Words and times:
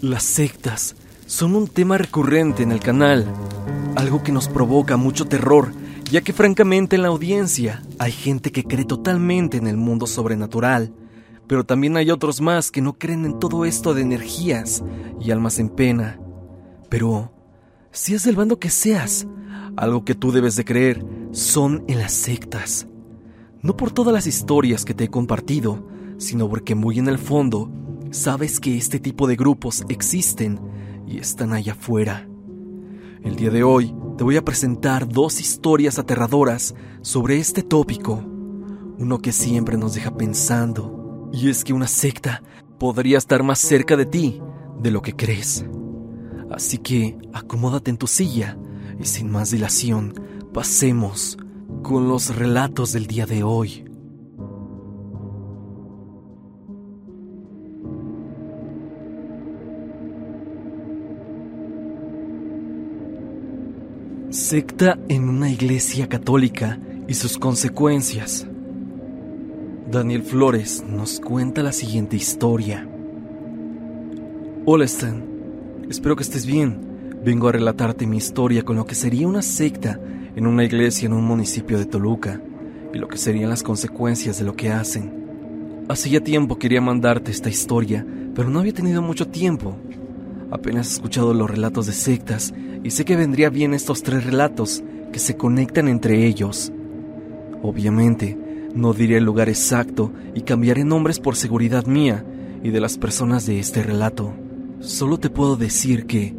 Las 0.00 0.22
sectas 0.22 0.96
son 1.26 1.54
un 1.54 1.68
tema 1.68 1.98
recurrente 1.98 2.62
en 2.62 2.72
el 2.72 2.80
canal, 2.80 3.26
algo 3.96 4.22
que 4.22 4.32
nos 4.32 4.48
provoca 4.48 4.96
mucho 4.96 5.26
terror, 5.26 5.74
ya 6.10 6.22
que 6.22 6.32
francamente 6.32 6.96
en 6.96 7.02
la 7.02 7.08
audiencia 7.08 7.82
hay 7.98 8.10
gente 8.10 8.50
que 8.50 8.64
cree 8.64 8.86
totalmente 8.86 9.58
en 9.58 9.66
el 9.66 9.76
mundo 9.76 10.06
sobrenatural, 10.06 10.94
pero 11.46 11.64
también 11.64 11.98
hay 11.98 12.10
otros 12.10 12.40
más 12.40 12.70
que 12.70 12.80
no 12.80 12.94
creen 12.94 13.26
en 13.26 13.38
todo 13.38 13.66
esto 13.66 13.92
de 13.92 14.00
energías 14.00 14.82
y 15.20 15.32
almas 15.32 15.58
en 15.58 15.68
pena. 15.68 16.18
Pero, 16.88 17.30
si 17.92 18.14
es 18.14 18.24
del 18.24 18.36
bando 18.36 18.58
que 18.58 18.70
seas, 18.70 19.26
algo 19.76 20.06
que 20.06 20.14
tú 20.14 20.32
debes 20.32 20.56
de 20.56 20.64
creer 20.64 21.04
son 21.32 21.84
en 21.88 21.98
las 21.98 22.12
sectas. 22.12 22.86
No 23.60 23.76
por 23.76 23.90
todas 23.90 24.14
las 24.14 24.26
historias 24.26 24.86
que 24.86 24.94
te 24.94 25.04
he 25.04 25.08
compartido, 25.08 25.86
sino 26.16 26.48
porque 26.48 26.74
muy 26.74 26.98
en 26.98 27.08
el 27.08 27.18
fondo 27.18 27.70
sabes 28.10 28.58
que 28.60 28.76
este 28.76 28.98
tipo 28.98 29.26
de 29.26 29.36
grupos 29.36 29.84
existen 29.88 30.60
y 31.06 31.18
están 31.18 31.52
allá 31.52 31.72
afuera. 31.72 32.28
El 33.22 33.36
día 33.36 33.50
de 33.50 33.62
hoy 33.62 33.94
te 34.16 34.24
voy 34.24 34.36
a 34.36 34.44
presentar 34.44 35.08
dos 35.08 35.40
historias 35.40 35.98
aterradoras 35.98 36.74
sobre 37.02 37.38
este 37.38 37.62
tópico, 37.62 38.24
uno 38.98 39.18
que 39.18 39.32
siempre 39.32 39.76
nos 39.76 39.94
deja 39.94 40.16
pensando, 40.16 41.30
y 41.32 41.48
es 41.48 41.64
que 41.64 41.72
una 41.72 41.86
secta 41.86 42.42
podría 42.78 43.18
estar 43.18 43.42
más 43.42 43.58
cerca 43.58 43.96
de 43.96 44.06
ti 44.06 44.42
de 44.80 44.90
lo 44.90 45.02
que 45.02 45.14
crees. 45.14 45.64
Así 46.50 46.78
que 46.78 47.16
acomódate 47.32 47.90
en 47.90 47.98
tu 47.98 48.06
silla 48.06 48.58
y 48.98 49.04
sin 49.04 49.30
más 49.30 49.50
dilación, 49.50 50.14
pasemos 50.52 51.38
con 51.82 52.08
los 52.08 52.34
relatos 52.34 52.92
del 52.92 53.06
día 53.06 53.26
de 53.26 53.42
hoy. 53.42 53.89
Secta 64.30 64.96
en 65.08 65.28
una 65.28 65.50
iglesia 65.50 66.08
católica 66.08 66.78
y 67.08 67.14
sus 67.14 67.36
consecuencias. 67.36 68.46
Daniel 69.90 70.22
Flores 70.22 70.84
nos 70.86 71.18
cuenta 71.18 71.64
la 71.64 71.72
siguiente 71.72 72.14
historia. 72.14 72.88
Hola 74.66 74.84
Stan, 74.84 75.24
espero 75.90 76.14
que 76.14 76.22
estés 76.22 76.46
bien. 76.46 76.78
Vengo 77.24 77.48
a 77.48 77.52
relatarte 77.52 78.06
mi 78.06 78.18
historia 78.18 78.62
con 78.62 78.76
lo 78.76 78.86
que 78.86 78.94
sería 78.94 79.26
una 79.26 79.42
secta 79.42 79.98
en 80.36 80.46
una 80.46 80.62
iglesia 80.62 81.06
en 81.06 81.12
un 81.14 81.24
municipio 81.24 81.76
de 81.76 81.86
Toluca 81.86 82.40
y 82.94 82.98
lo 82.98 83.08
que 83.08 83.18
serían 83.18 83.50
las 83.50 83.64
consecuencias 83.64 84.38
de 84.38 84.44
lo 84.44 84.54
que 84.54 84.70
hacen. 84.70 85.12
Hace 85.88 86.08
ya 86.08 86.20
tiempo 86.20 86.56
quería 86.56 86.80
mandarte 86.80 87.32
esta 87.32 87.48
historia, 87.48 88.06
pero 88.36 88.48
no 88.48 88.60
había 88.60 88.74
tenido 88.74 89.02
mucho 89.02 89.26
tiempo. 89.26 89.76
Apenas 90.50 90.88
he 90.88 90.94
escuchado 90.94 91.32
los 91.32 91.48
relatos 91.48 91.86
de 91.86 91.92
sectas 91.92 92.52
y 92.82 92.90
sé 92.90 93.04
que 93.04 93.16
vendría 93.16 93.50
bien 93.50 93.72
estos 93.72 94.02
tres 94.02 94.24
relatos 94.24 94.82
que 95.12 95.20
se 95.20 95.36
conectan 95.36 95.86
entre 95.86 96.26
ellos. 96.26 96.72
Obviamente, 97.62 98.36
no 98.74 98.92
diré 98.92 99.18
el 99.18 99.24
lugar 99.24 99.48
exacto 99.48 100.12
y 100.34 100.42
cambiaré 100.42 100.84
nombres 100.84 101.20
por 101.20 101.36
seguridad 101.36 101.86
mía 101.86 102.24
y 102.62 102.70
de 102.70 102.80
las 102.80 102.98
personas 102.98 103.46
de 103.46 103.60
este 103.60 103.82
relato. 103.82 104.34
Solo 104.80 105.18
te 105.18 105.30
puedo 105.30 105.56
decir 105.56 106.06
que, 106.06 106.34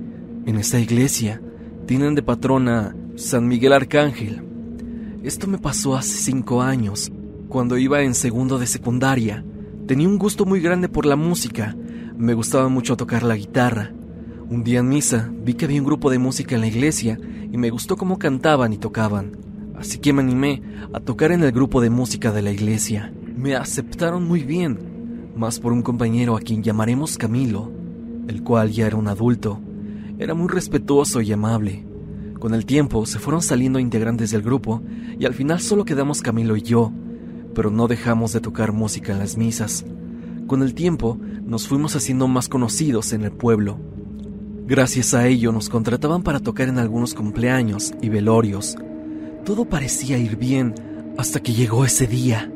en 0.45 0.57
esta 0.57 0.79
iglesia, 0.79 1.41
tienen 1.85 2.15
de 2.15 2.23
patrona 2.23 2.95
San 3.15 3.47
Miguel 3.47 3.73
Arcángel. 3.73 4.43
Esto 5.23 5.47
me 5.47 5.57
pasó 5.57 5.95
hace 5.95 6.17
cinco 6.17 6.61
años, 6.61 7.11
cuando 7.47 7.77
iba 7.77 8.01
en 8.01 8.15
segundo 8.15 8.57
de 8.57 8.67
secundaria. 8.67 9.45
Tenía 9.87 10.07
un 10.07 10.17
gusto 10.17 10.45
muy 10.45 10.59
grande 10.59 10.89
por 10.89 11.05
la 11.05 11.15
música, 11.15 11.75
me 12.17 12.33
gustaba 12.33 12.67
mucho 12.69 12.97
tocar 12.97 13.23
la 13.23 13.35
guitarra 13.35 13.93
un 14.51 14.65
día 14.65 14.79
en 14.79 14.89
misa 14.89 15.31
vi 15.45 15.53
que 15.53 15.63
había 15.63 15.79
un 15.79 15.87
grupo 15.87 16.09
de 16.09 16.19
música 16.19 16.55
en 16.55 16.61
la 16.61 16.67
iglesia 16.67 17.17
y 17.53 17.57
me 17.57 17.69
gustó 17.69 17.95
cómo 17.95 18.19
cantaban 18.19 18.73
y 18.73 18.77
tocaban, 18.77 19.31
así 19.77 19.97
que 19.97 20.11
me 20.11 20.21
animé 20.21 20.61
a 20.91 20.99
tocar 20.99 21.31
en 21.31 21.41
el 21.41 21.53
grupo 21.53 21.79
de 21.79 21.89
música 21.89 22.33
de 22.33 22.41
la 22.41 22.51
iglesia. 22.51 23.13
Me 23.37 23.55
aceptaron 23.55 24.27
muy 24.27 24.43
bien, 24.43 25.31
más 25.37 25.61
por 25.61 25.71
un 25.71 25.81
compañero 25.81 26.35
a 26.35 26.41
quien 26.41 26.63
llamaremos 26.63 27.17
Camilo, 27.17 27.71
el 28.27 28.43
cual 28.43 28.71
ya 28.71 28.87
era 28.87 28.97
un 28.97 29.07
adulto. 29.07 29.57
Era 30.19 30.33
muy 30.33 30.49
respetuoso 30.49 31.21
y 31.21 31.31
amable. 31.31 31.85
Con 32.37 32.53
el 32.53 32.65
tiempo 32.65 33.05
se 33.05 33.19
fueron 33.19 33.41
saliendo 33.41 33.79
integrantes 33.79 34.31
del 34.31 34.41
grupo 34.41 34.81
y 35.17 35.25
al 35.25 35.33
final 35.33 35.61
solo 35.61 35.85
quedamos 35.85 36.21
Camilo 36.21 36.57
y 36.57 36.61
yo, 36.61 36.91
pero 37.55 37.71
no 37.71 37.87
dejamos 37.87 38.33
de 38.33 38.41
tocar 38.41 38.73
música 38.73 39.13
en 39.13 39.19
las 39.19 39.37
misas. 39.37 39.85
Con 40.45 40.61
el 40.61 40.73
tiempo 40.73 41.17
nos 41.45 41.69
fuimos 41.69 41.95
haciendo 41.95 42.27
más 42.27 42.49
conocidos 42.49 43.13
en 43.13 43.23
el 43.23 43.31
pueblo. 43.31 43.79
Gracias 44.71 45.13
a 45.13 45.27
ello 45.27 45.51
nos 45.51 45.67
contrataban 45.67 46.23
para 46.23 46.39
tocar 46.39 46.69
en 46.69 46.77
algunos 46.77 47.13
cumpleaños 47.13 47.91
y 48.01 48.07
velorios. 48.07 48.77
Todo 49.43 49.65
parecía 49.65 50.17
ir 50.17 50.37
bien 50.37 50.73
hasta 51.17 51.41
que 51.41 51.51
llegó 51.51 51.83
ese 51.83 52.07
día. 52.07 52.49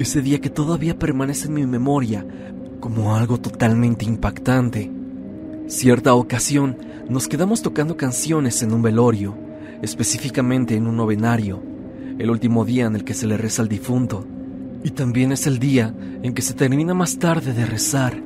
Ese 0.00 0.22
día 0.22 0.40
que 0.40 0.50
todavía 0.50 0.98
permanece 0.98 1.46
en 1.46 1.54
mi 1.54 1.64
memoria 1.66 2.26
como 2.80 3.14
algo 3.14 3.38
totalmente 3.38 4.04
impactante. 4.04 4.90
Cierta 5.68 6.14
ocasión 6.14 6.76
nos 7.08 7.28
quedamos 7.28 7.62
tocando 7.62 7.96
canciones 7.96 8.60
en 8.64 8.72
un 8.72 8.82
velorio, 8.82 9.38
específicamente 9.82 10.74
en 10.74 10.88
un 10.88 10.96
novenario, 10.96 11.62
el 12.18 12.28
último 12.28 12.64
día 12.64 12.86
en 12.86 12.96
el 12.96 13.04
que 13.04 13.14
se 13.14 13.28
le 13.28 13.36
reza 13.36 13.62
al 13.62 13.68
difunto. 13.68 14.26
Y 14.82 14.90
también 14.90 15.30
es 15.30 15.46
el 15.46 15.60
día 15.60 15.94
en 16.24 16.34
que 16.34 16.42
se 16.42 16.54
termina 16.54 16.92
más 16.92 17.20
tarde 17.20 17.52
de 17.52 17.66
rezar. 17.66 18.20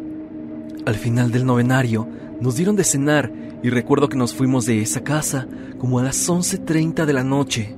Al 0.86 0.94
final 0.94 1.30
del 1.30 1.44
novenario, 1.44 2.08
nos 2.40 2.56
dieron 2.56 2.76
de 2.76 2.84
cenar 2.84 3.32
y 3.62 3.70
recuerdo 3.70 4.08
que 4.08 4.16
nos 4.16 4.34
fuimos 4.34 4.66
de 4.66 4.82
esa 4.82 5.02
casa 5.02 5.46
como 5.78 5.98
a 5.98 6.02
las 6.02 6.28
11.30 6.28 7.06
de 7.06 7.12
la 7.12 7.24
noche. 7.24 7.76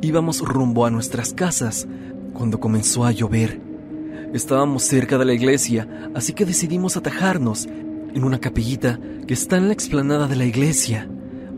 Íbamos 0.00 0.40
rumbo 0.40 0.86
a 0.86 0.90
nuestras 0.90 1.32
casas 1.32 1.88
cuando 2.32 2.60
comenzó 2.60 3.04
a 3.04 3.12
llover. 3.12 3.60
Estábamos 4.32 4.84
cerca 4.84 5.18
de 5.18 5.24
la 5.24 5.32
iglesia, 5.32 5.88
así 6.14 6.34
que 6.34 6.44
decidimos 6.44 6.96
atajarnos 6.96 7.66
en 7.66 8.24
una 8.24 8.38
capillita 8.38 9.00
que 9.26 9.34
está 9.34 9.56
en 9.56 9.66
la 9.68 9.72
explanada 9.72 10.28
de 10.28 10.36
la 10.36 10.44
iglesia, 10.44 11.08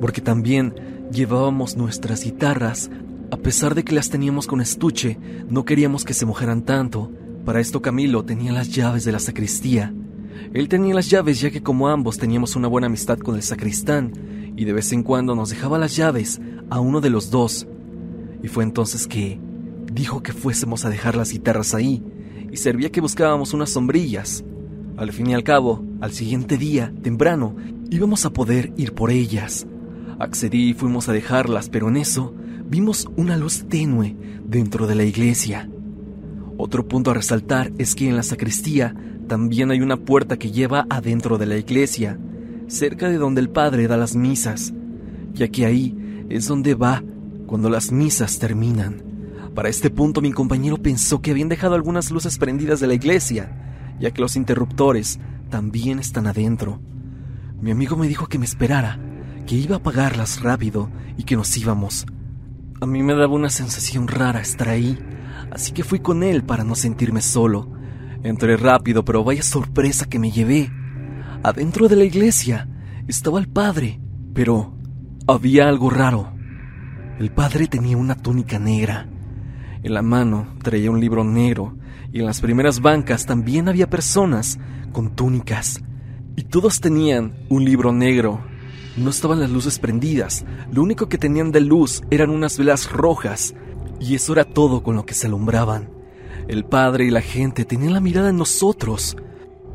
porque 0.00 0.20
también 0.20 0.74
llevábamos 1.12 1.76
nuestras 1.76 2.24
guitarras, 2.24 2.90
a 3.30 3.36
pesar 3.36 3.74
de 3.74 3.84
que 3.84 3.94
las 3.94 4.08
teníamos 4.08 4.46
con 4.46 4.60
estuche, 4.60 5.18
no 5.48 5.64
queríamos 5.64 6.04
que 6.04 6.14
se 6.14 6.26
mojaran 6.26 6.62
tanto. 6.62 7.10
Para 7.44 7.60
esto 7.60 7.82
Camilo 7.82 8.24
tenía 8.24 8.52
las 8.52 8.70
llaves 8.70 9.04
de 9.04 9.12
la 9.12 9.18
sacristía 9.18 9.92
él 10.52 10.68
tenía 10.68 10.94
las 10.94 11.08
llaves 11.08 11.40
ya 11.40 11.50
que 11.50 11.62
como 11.62 11.88
ambos 11.88 12.18
teníamos 12.18 12.56
una 12.56 12.68
buena 12.68 12.88
amistad 12.88 13.18
con 13.18 13.36
el 13.36 13.42
sacristán 13.42 14.12
y 14.56 14.64
de 14.64 14.72
vez 14.72 14.92
en 14.92 15.02
cuando 15.02 15.34
nos 15.34 15.50
dejaba 15.50 15.78
las 15.78 15.96
llaves 15.96 16.40
a 16.70 16.80
uno 16.80 17.00
de 17.00 17.10
los 17.10 17.30
dos. 17.30 17.66
Y 18.42 18.48
fue 18.48 18.64
entonces 18.64 19.06
que 19.06 19.38
dijo 19.92 20.22
que 20.22 20.32
fuésemos 20.32 20.84
a 20.84 20.90
dejar 20.90 21.16
las 21.16 21.32
guitarras 21.32 21.74
ahí 21.74 22.02
y 22.50 22.56
servía 22.56 22.90
que 22.90 23.00
buscábamos 23.00 23.54
unas 23.54 23.70
sombrillas. 23.70 24.44
Al 24.96 25.12
fin 25.12 25.30
y 25.30 25.34
al 25.34 25.44
cabo, 25.44 25.84
al 26.00 26.12
siguiente 26.12 26.58
día, 26.58 26.92
temprano, 27.02 27.56
íbamos 27.90 28.24
a 28.26 28.32
poder 28.32 28.72
ir 28.76 28.92
por 28.92 29.10
ellas. 29.10 29.66
Accedí 30.18 30.70
y 30.70 30.74
fuimos 30.74 31.08
a 31.08 31.12
dejarlas, 31.12 31.68
pero 31.70 31.88
en 31.88 31.96
eso 31.96 32.34
vimos 32.66 33.08
una 33.16 33.36
luz 33.36 33.64
tenue 33.68 34.16
dentro 34.44 34.86
de 34.86 34.94
la 34.94 35.04
iglesia. 35.04 35.70
Otro 36.58 36.86
punto 36.86 37.10
a 37.10 37.14
resaltar 37.14 37.72
es 37.78 37.94
que 37.94 38.08
en 38.08 38.16
la 38.16 38.22
sacristía 38.22 38.94
también 39.30 39.70
hay 39.70 39.80
una 39.80 39.96
puerta 39.96 40.40
que 40.40 40.50
lleva 40.50 40.88
adentro 40.90 41.38
de 41.38 41.46
la 41.46 41.56
iglesia, 41.56 42.18
cerca 42.66 43.08
de 43.08 43.16
donde 43.16 43.40
el 43.40 43.48
padre 43.48 43.86
da 43.86 43.96
las 43.96 44.16
misas, 44.16 44.74
ya 45.32 45.46
que 45.46 45.64
ahí 45.64 46.26
es 46.28 46.48
donde 46.48 46.74
va 46.74 47.04
cuando 47.46 47.70
las 47.70 47.92
misas 47.92 48.40
terminan. 48.40 49.04
Para 49.54 49.68
este 49.68 49.88
punto 49.88 50.20
mi 50.20 50.32
compañero 50.32 50.78
pensó 50.78 51.22
que 51.22 51.30
habían 51.30 51.48
dejado 51.48 51.76
algunas 51.76 52.10
luces 52.10 52.38
prendidas 52.38 52.80
de 52.80 52.88
la 52.88 52.94
iglesia, 52.94 53.96
ya 54.00 54.10
que 54.10 54.20
los 54.20 54.34
interruptores 54.34 55.20
también 55.48 56.00
están 56.00 56.26
adentro. 56.26 56.80
Mi 57.60 57.70
amigo 57.70 57.96
me 57.96 58.08
dijo 58.08 58.26
que 58.26 58.40
me 58.40 58.46
esperara, 58.46 58.98
que 59.46 59.54
iba 59.54 59.76
a 59.76 59.78
apagarlas 59.78 60.42
rápido 60.42 60.90
y 61.16 61.22
que 61.22 61.36
nos 61.36 61.56
íbamos. 61.56 62.04
A 62.80 62.86
mí 62.86 63.00
me 63.04 63.14
daba 63.14 63.32
una 63.32 63.50
sensación 63.50 64.08
rara 64.08 64.40
estar 64.40 64.70
ahí, 64.70 64.98
así 65.52 65.70
que 65.70 65.84
fui 65.84 66.00
con 66.00 66.24
él 66.24 66.42
para 66.42 66.64
no 66.64 66.74
sentirme 66.74 67.22
solo. 67.22 67.78
Entré 68.22 68.56
rápido, 68.56 69.04
pero 69.04 69.24
vaya 69.24 69.42
sorpresa 69.42 70.06
que 70.06 70.18
me 70.18 70.30
llevé. 70.30 70.70
Adentro 71.42 71.88
de 71.88 71.96
la 71.96 72.04
iglesia 72.04 72.68
estaba 73.08 73.40
el 73.40 73.48
padre, 73.48 73.98
pero 74.34 74.74
había 75.26 75.68
algo 75.68 75.88
raro. 75.88 76.32
El 77.18 77.30
padre 77.30 77.66
tenía 77.66 77.96
una 77.96 78.14
túnica 78.14 78.58
negra. 78.58 79.08
En 79.82 79.94
la 79.94 80.02
mano 80.02 80.48
traía 80.62 80.90
un 80.90 81.00
libro 81.00 81.24
negro 81.24 81.76
y 82.12 82.20
en 82.20 82.26
las 82.26 82.42
primeras 82.42 82.80
bancas 82.80 83.24
también 83.24 83.68
había 83.68 83.88
personas 83.88 84.58
con 84.92 85.16
túnicas. 85.16 85.80
Y 86.36 86.44
todos 86.44 86.80
tenían 86.80 87.34
un 87.48 87.64
libro 87.64 87.92
negro. 87.92 88.44
No 88.98 89.08
estaban 89.08 89.40
las 89.40 89.50
luces 89.50 89.78
prendidas, 89.78 90.44
lo 90.70 90.82
único 90.82 91.08
que 91.08 91.16
tenían 91.16 91.52
de 91.52 91.60
luz 91.60 92.02
eran 92.10 92.28
unas 92.28 92.58
velas 92.58 92.90
rojas, 92.90 93.54
y 93.98 94.14
eso 94.14 94.32
era 94.32 94.44
todo 94.44 94.82
con 94.82 94.96
lo 94.96 95.06
que 95.06 95.14
se 95.14 95.26
alumbraban. 95.26 95.99
El 96.50 96.64
padre 96.64 97.04
y 97.04 97.10
la 97.10 97.20
gente 97.20 97.64
tenían 97.64 97.92
la 97.92 98.00
mirada 98.00 98.30
en 98.30 98.36
nosotros. 98.36 99.16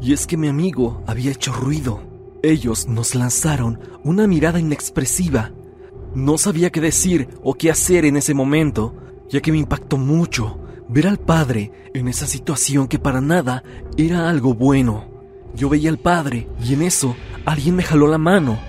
Y 0.02 0.12
es 0.12 0.28
que 0.28 0.36
mi 0.36 0.50
amigo 0.50 1.02
había 1.08 1.32
hecho 1.32 1.54
ruido. 1.54 2.02
Ellos 2.44 2.90
nos 2.90 3.16
lanzaron 3.16 3.80
una 4.04 4.28
mirada 4.28 4.60
inexpresiva. 4.60 5.54
No 6.16 6.38
sabía 6.38 6.72
qué 6.72 6.82
decir 6.82 7.30
o 7.42 7.54
qué 7.54 7.72
hacer 7.72 8.04
en 8.04 8.18
ese 8.18 8.34
momento, 8.34 8.94
ya 9.30 9.40
que 9.40 9.54
me 9.54 9.58
impactó 9.58 9.96
mucho 9.96 10.60
ver 10.90 11.08
al 11.08 11.18
padre 11.18 11.72
en 11.94 12.10
esa 12.10 12.28
situación 12.28 12.90
que 12.90 13.00
para 13.00 13.22
nada 13.22 13.64
era 13.96 14.30
algo 14.30 14.54
bueno. 14.54 15.10
Yo 15.56 15.70
veía 15.70 15.90
al 15.90 15.98
padre 15.98 16.50
y 16.62 16.74
en 16.74 16.82
eso 16.82 17.16
alguien 17.46 17.78
me 17.78 17.84
jaló 17.84 18.08
la 18.08 18.18
mano. 18.18 18.60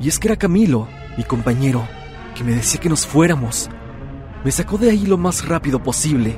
Y 0.00 0.08
es 0.08 0.18
que 0.18 0.26
era 0.26 0.36
Camilo, 0.36 0.88
mi 1.16 1.22
compañero, 1.22 1.86
que 2.34 2.42
me 2.42 2.56
decía 2.56 2.80
que 2.80 2.88
nos 2.88 3.06
fuéramos. 3.06 3.70
Me 4.44 4.50
sacó 4.50 4.76
de 4.76 4.90
ahí 4.90 5.06
lo 5.06 5.18
más 5.18 5.46
rápido 5.46 5.80
posible. 5.80 6.36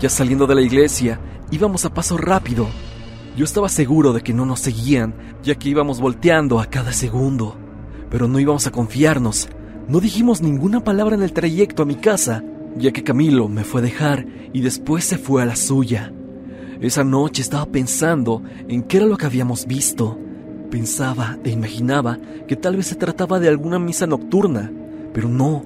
Ya 0.00 0.08
saliendo 0.08 0.46
de 0.46 0.56
la 0.56 0.62
iglesia, 0.62 1.20
íbamos 1.50 1.84
a 1.84 1.94
paso 1.94 2.16
rápido. 2.16 2.66
Yo 3.36 3.44
estaba 3.44 3.68
seguro 3.68 4.12
de 4.12 4.22
que 4.22 4.32
no 4.32 4.44
nos 4.44 4.60
seguían, 4.60 5.14
ya 5.42 5.54
que 5.54 5.68
íbamos 5.68 6.00
volteando 6.00 6.60
a 6.60 6.66
cada 6.66 6.92
segundo. 6.92 7.56
Pero 8.10 8.28
no 8.28 8.40
íbamos 8.40 8.66
a 8.66 8.72
confiarnos. 8.72 9.48
No 9.88 10.00
dijimos 10.00 10.42
ninguna 10.42 10.82
palabra 10.82 11.14
en 11.14 11.22
el 11.22 11.32
trayecto 11.32 11.82
a 11.82 11.86
mi 11.86 11.96
casa, 11.96 12.42
ya 12.76 12.92
que 12.92 13.04
Camilo 13.04 13.48
me 13.48 13.64
fue 13.64 13.80
a 13.80 13.84
dejar 13.84 14.26
y 14.52 14.60
después 14.62 15.04
se 15.04 15.18
fue 15.18 15.42
a 15.42 15.46
la 15.46 15.56
suya. 15.56 16.12
Esa 16.80 17.04
noche 17.04 17.42
estaba 17.42 17.66
pensando 17.66 18.42
en 18.68 18.82
qué 18.82 18.96
era 18.98 19.06
lo 19.06 19.16
que 19.16 19.26
habíamos 19.26 19.66
visto. 19.66 20.18
Pensaba 20.70 21.38
e 21.44 21.50
imaginaba 21.50 22.18
que 22.48 22.56
tal 22.56 22.76
vez 22.76 22.88
se 22.88 22.96
trataba 22.96 23.38
de 23.38 23.48
alguna 23.48 23.78
misa 23.78 24.06
nocturna, 24.06 24.72
pero 25.12 25.28
no. 25.28 25.64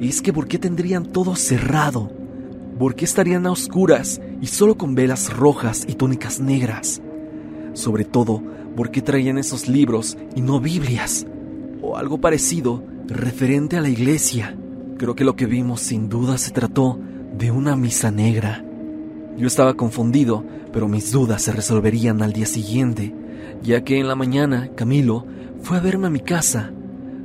Y 0.00 0.08
es 0.08 0.22
que 0.22 0.32
¿por 0.32 0.46
qué 0.46 0.58
tendrían 0.58 1.06
todo 1.06 1.34
cerrado? 1.34 2.17
¿Por 2.78 2.94
qué 2.94 3.04
estarían 3.04 3.44
a 3.46 3.50
oscuras 3.50 4.20
y 4.40 4.46
solo 4.46 4.76
con 4.76 4.94
velas 4.94 5.36
rojas 5.36 5.84
y 5.88 5.94
túnicas 5.94 6.38
negras? 6.38 7.02
Sobre 7.72 8.04
todo, 8.04 8.40
¿por 8.76 8.92
qué 8.92 9.02
traían 9.02 9.36
esos 9.36 9.66
libros 9.66 10.16
y 10.36 10.42
no 10.42 10.60
Biblias? 10.60 11.26
O 11.82 11.96
algo 11.96 12.20
parecido 12.20 12.84
referente 13.08 13.76
a 13.76 13.80
la 13.80 13.88
iglesia. 13.88 14.56
Creo 14.96 15.16
que 15.16 15.24
lo 15.24 15.34
que 15.34 15.46
vimos 15.46 15.80
sin 15.80 16.08
duda 16.08 16.38
se 16.38 16.52
trató 16.52 17.00
de 17.36 17.50
una 17.50 17.74
misa 17.74 18.12
negra. 18.12 18.64
Yo 19.36 19.48
estaba 19.48 19.74
confundido, 19.74 20.44
pero 20.72 20.86
mis 20.86 21.10
dudas 21.10 21.42
se 21.42 21.52
resolverían 21.52 22.22
al 22.22 22.32
día 22.32 22.46
siguiente, 22.46 23.12
ya 23.60 23.82
que 23.82 23.98
en 23.98 24.06
la 24.06 24.14
mañana 24.14 24.70
Camilo 24.76 25.26
fue 25.62 25.78
a 25.78 25.80
verme 25.80 26.06
a 26.06 26.10
mi 26.10 26.20
casa. 26.20 26.72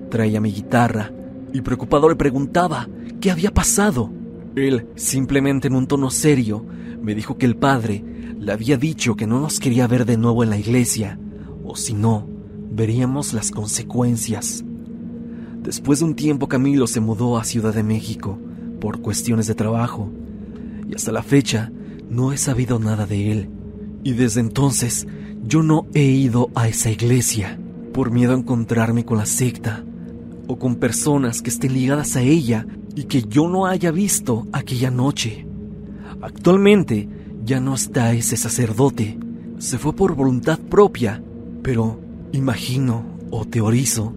Traía 0.09 0.41
mi 0.41 0.51
guitarra 0.51 1.11
y 1.53 1.61
preocupado 1.61 2.09
le 2.09 2.15
preguntaba 2.15 2.87
qué 3.21 3.29
había 3.29 3.51
pasado. 3.51 4.22
Él, 4.55 4.87
simplemente 4.95 5.67
en 5.67 5.75
un 5.75 5.87
tono 5.87 6.09
serio, 6.11 6.65
me 7.01 7.15
dijo 7.15 7.37
que 7.37 7.45
el 7.45 7.55
padre 7.55 8.03
le 8.39 8.51
había 8.51 8.77
dicho 8.77 9.15
que 9.15 9.27
no 9.27 9.39
nos 9.39 9.59
quería 9.59 9.87
ver 9.87 10.05
de 10.05 10.17
nuevo 10.17 10.43
en 10.43 10.49
la 10.49 10.57
iglesia, 10.57 11.19
o 11.63 11.75
si 11.75 11.93
no, 11.93 12.27
veríamos 12.71 13.33
las 13.33 13.51
consecuencias. 13.51 14.63
Después 15.61 15.99
de 15.99 16.05
un 16.05 16.15
tiempo 16.15 16.47
Camilo 16.47 16.87
se 16.87 16.99
mudó 16.99 17.37
a 17.37 17.45
Ciudad 17.45 17.73
de 17.73 17.83
México 17.83 18.37
por 18.79 19.01
cuestiones 19.01 19.47
de 19.47 19.55
trabajo 19.55 20.11
y 20.89 20.93
hasta 20.93 21.11
la 21.11 21.23
fecha 21.23 21.71
no 22.09 22.33
he 22.33 22.37
sabido 22.37 22.79
nada 22.79 23.05
de 23.05 23.31
él. 23.31 23.49
Y 24.03 24.11
desde 24.11 24.41
entonces 24.41 25.07
yo 25.43 25.63
no 25.63 25.87
he 25.93 26.03
ido 26.03 26.49
a 26.53 26.67
esa 26.67 26.91
iglesia 26.91 27.57
por 27.93 28.11
miedo 28.11 28.33
a 28.33 28.37
encontrarme 28.37 29.05
con 29.05 29.17
la 29.17 29.25
secta 29.25 29.85
o 30.47 30.57
con 30.57 30.75
personas 30.75 31.41
que 31.41 31.49
estén 31.49 31.73
ligadas 31.73 32.15
a 32.15 32.21
ella 32.21 32.65
y 32.95 33.05
que 33.05 33.23
yo 33.23 33.47
no 33.47 33.65
haya 33.65 33.91
visto 33.91 34.47
aquella 34.51 34.91
noche. 34.91 35.45
Actualmente 36.21 37.09
ya 37.43 37.59
no 37.59 37.75
está 37.75 38.13
ese 38.13 38.37
sacerdote, 38.37 39.17
se 39.57 39.77
fue 39.77 39.93
por 39.93 40.15
voluntad 40.15 40.59
propia, 40.59 41.23
pero 41.61 41.99
imagino 42.31 43.05
o 43.31 43.45
teorizo 43.45 44.13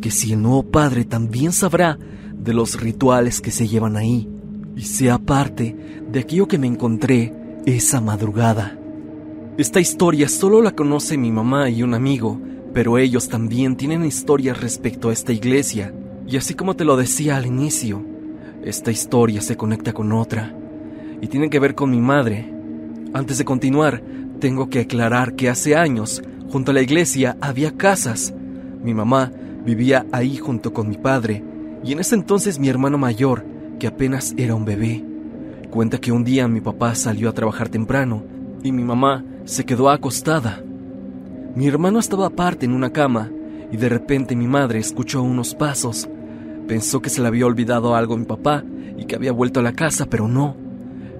que 0.00 0.10
si 0.10 0.32
el 0.32 0.42
nuevo 0.42 0.62
padre 0.62 1.04
también 1.04 1.52
sabrá 1.52 1.98
de 2.36 2.52
los 2.52 2.80
rituales 2.80 3.40
que 3.40 3.50
se 3.50 3.66
llevan 3.66 3.96
ahí 3.96 4.28
y 4.76 4.82
sea 4.82 5.18
parte 5.18 5.76
de 6.10 6.20
aquello 6.20 6.46
que 6.46 6.58
me 6.58 6.66
encontré 6.66 7.32
esa 7.66 8.00
madrugada. 8.00 8.78
Esta 9.56 9.80
historia 9.80 10.28
solo 10.28 10.60
la 10.60 10.72
conoce 10.72 11.16
mi 11.16 11.30
mamá 11.30 11.70
y 11.70 11.82
un 11.82 11.94
amigo, 11.94 12.40
pero 12.74 12.98
ellos 12.98 13.28
también 13.28 13.76
tienen 13.76 14.04
historias 14.04 14.60
respecto 14.60 15.08
a 15.08 15.12
esta 15.14 15.32
iglesia, 15.32 15.94
y 16.26 16.36
así 16.36 16.54
como 16.54 16.76
te 16.76 16.84
lo 16.84 16.96
decía 16.96 17.36
al 17.36 17.46
inicio, 17.46 18.04
esta 18.62 18.90
historia 18.90 19.40
se 19.40 19.56
conecta 19.56 19.94
con 19.94 20.12
otra, 20.12 20.54
y 21.22 21.28
tiene 21.28 21.48
que 21.48 21.60
ver 21.60 21.74
con 21.74 21.90
mi 21.90 22.00
madre. 22.00 22.52
Antes 23.14 23.38
de 23.38 23.46
continuar, 23.46 24.02
tengo 24.40 24.68
que 24.68 24.80
aclarar 24.80 25.34
que 25.34 25.48
hace 25.48 25.76
años, 25.76 26.22
junto 26.50 26.72
a 26.72 26.74
la 26.74 26.82
iglesia, 26.82 27.38
había 27.40 27.76
casas. 27.76 28.34
Mi 28.82 28.92
mamá 28.92 29.30
Vivía 29.64 30.04
ahí 30.12 30.36
junto 30.36 30.74
con 30.74 30.88
mi 30.88 30.98
padre 30.98 31.42
y 31.82 31.92
en 31.92 32.00
ese 32.00 32.14
entonces 32.14 32.58
mi 32.58 32.68
hermano 32.68 32.98
mayor, 32.98 33.44
que 33.78 33.86
apenas 33.86 34.34
era 34.36 34.54
un 34.54 34.66
bebé. 34.66 35.02
Cuenta 35.70 35.98
que 35.98 36.12
un 36.12 36.22
día 36.22 36.46
mi 36.48 36.60
papá 36.60 36.94
salió 36.94 37.30
a 37.30 37.32
trabajar 37.32 37.70
temprano 37.70 38.22
y 38.62 38.72
mi 38.72 38.84
mamá 38.84 39.24
se 39.44 39.64
quedó 39.64 39.88
acostada. 39.88 40.62
Mi 41.56 41.66
hermano 41.66 41.98
estaba 41.98 42.26
aparte 42.26 42.66
en 42.66 42.72
una 42.72 42.90
cama 42.90 43.30
y 43.70 43.76
de 43.76 43.88
repente 43.88 44.34
mi 44.36 44.46
madre 44.46 44.78
escuchó 44.78 45.22
unos 45.22 45.54
pasos. 45.54 46.08
Pensó 46.66 47.00
que 47.00 47.10
se 47.10 47.20
le 47.20 47.28
había 47.28 47.46
olvidado 47.46 47.94
algo 47.94 48.14
a 48.14 48.18
mi 48.18 48.24
papá 48.24 48.64
y 48.96 49.04
que 49.04 49.14
había 49.14 49.32
vuelto 49.32 49.60
a 49.60 49.62
la 49.62 49.72
casa, 49.72 50.06
pero 50.06 50.28
no. 50.28 50.56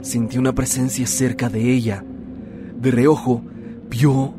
Sintió 0.03 0.41
una 0.41 0.55
presencia 0.55 1.07
cerca 1.07 1.49
de 1.49 1.73
ella. 1.73 2.05
De 2.81 2.91
reojo 2.91 3.43
vio 3.89 4.35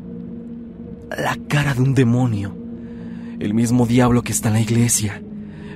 la 1.16 1.36
cara 1.48 1.74
de 1.74 1.82
un 1.82 1.94
demonio 1.94 2.66
el 3.40 3.54
mismo 3.54 3.86
diablo 3.86 4.22
que 4.22 4.32
está 4.32 4.48
en 4.48 4.54
la 4.54 4.60
iglesia, 4.60 5.22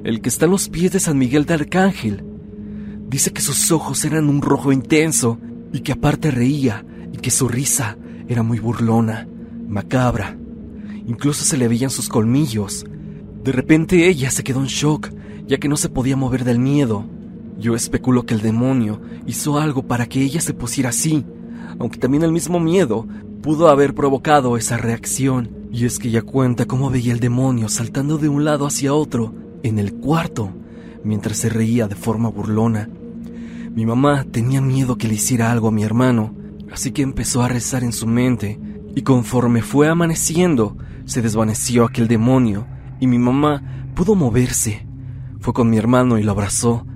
el 0.04 0.20
que 0.20 0.28
está 0.28 0.46
en 0.46 0.52
los 0.52 0.68
pies 0.68 0.92
de 0.92 1.00
San 1.00 1.18
Miguel 1.18 1.44
de 1.44 1.54
Arcángel. 1.54 2.24
Dice 3.08 3.32
que 3.32 3.42
sus 3.42 3.70
ojos 3.72 4.04
eran 4.04 4.28
un 4.28 4.40
rojo 4.40 4.72
intenso 4.72 5.38
y 5.72 5.80
que 5.80 5.92
aparte 5.92 6.30
reía 6.30 6.84
y 7.12 7.18
que 7.18 7.30
su 7.30 7.48
risa 7.48 7.96
era 8.28 8.42
muy 8.42 8.58
burlona, 8.60 9.28
macabra. 9.70 10.36
Incluso 11.06 11.44
se 11.44 11.56
le 11.56 11.68
veían 11.68 11.90
sus 11.90 12.08
colmillos. 12.08 12.84
De 13.42 13.52
repente 13.52 14.08
ella 14.08 14.30
se 14.30 14.44
quedó 14.44 14.60
en 14.60 14.66
shock, 14.66 15.10
ya 15.46 15.58
que 15.58 15.68
no 15.68 15.76
se 15.76 15.88
podía 15.88 16.16
mover 16.16 16.44
del 16.44 16.58
miedo. 16.58 17.04
Yo 17.58 17.74
especulo 17.74 18.26
que 18.26 18.34
el 18.34 18.42
demonio 18.42 19.00
hizo 19.26 19.58
algo 19.58 19.82
para 19.82 20.06
que 20.06 20.22
ella 20.22 20.40
se 20.40 20.54
pusiera 20.54 20.90
así, 20.90 21.24
aunque 21.78 21.98
también 21.98 22.22
el 22.22 22.32
mismo 22.32 22.60
miedo 22.60 23.06
pudo 23.42 23.68
haber 23.68 23.94
provocado 23.94 24.56
esa 24.56 24.76
reacción. 24.76 25.50
Y 25.72 25.84
es 25.84 25.98
que 25.98 26.08
ella 26.08 26.22
cuenta 26.22 26.66
cómo 26.66 26.90
veía 26.90 27.12
el 27.12 27.20
demonio 27.20 27.68
saltando 27.68 28.18
de 28.18 28.28
un 28.28 28.44
lado 28.44 28.66
hacia 28.66 28.92
otro 28.92 29.32
en 29.62 29.78
el 29.78 29.94
cuarto, 29.94 30.50
mientras 31.04 31.38
se 31.38 31.48
reía 31.48 31.86
de 31.86 31.94
forma 31.94 32.28
burlona. 32.28 32.88
Mi 33.74 33.86
mamá 33.86 34.24
tenía 34.24 34.60
miedo 34.60 34.98
que 34.98 35.06
le 35.06 35.14
hiciera 35.14 35.52
algo 35.52 35.68
a 35.68 35.72
mi 35.72 35.84
hermano, 35.84 36.34
así 36.72 36.90
que 36.90 37.02
empezó 37.02 37.42
a 37.42 37.48
rezar 37.48 37.84
en 37.84 37.92
su 37.92 38.06
mente, 38.06 38.58
y 38.94 39.02
conforme 39.02 39.62
fue 39.62 39.88
amaneciendo, 39.88 40.76
se 41.04 41.22
desvaneció 41.22 41.84
aquel 41.84 42.08
demonio, 42.08 42.66
y 43.00 43.06
mi 43.06 43.18
mamá 43.18 43.62
pudo 43.94 44.14
moverse. 44.14 44.86
Fue 45.40 45.52
con 45.52 45.70
mi 45.70 45.78
hermano 45.78 46.18
y 46.18 46.22
lo 46.22 46.32
abrazó. 46.32 46.86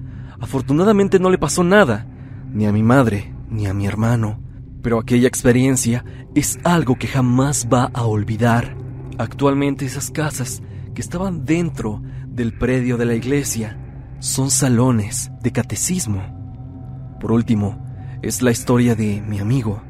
Afortunadamente 0.40 1.18
no 1.18 1.30
le 1.30 1.38
pasó 1.38 1.64
nada, 1.64 2.06
ni 2.52 2.66
a 2.66 2.72
mi 2.72 2.82
madre, 2.82 3.34
ni 3.48 3.66
a 3.66 3.74
mi 3.74 3.86
hermano 3.86 4.44
pero 4.84 4.98
aquella 4.98 5.26
experiencia 5.26 6.04
es 6.34 6.58
algo 6.62 6.96
que 6.96 7.06
jamás 7.06 7.66
va 7.72 7.90
a 7.94 8.04
olvidar. 8.04 8.76
Actualmente 9.16 9.86
esas 9.86 10.10
casas 10.10 10.62
que 10.94 11.00
estaban 11.00 11.46
dentro 11.46 12.02
del 12.28 12.52
predio 12.52 12.98
de 12.98 13.06
la 13.06 13.14
iglesia 13.14 13.78
son 14.18 14.50
salones 14.50 15.30
de 15.40 15.52
catecismo. 15.52 17.16
Por 17.18 17.32
último, 17.32 17.82
es 18.20 18.42
la 18.42 18.50
historia 18.50 18.94
de 18.94 19.22
mi 19.26 19.38
amigo, 19.38 19.82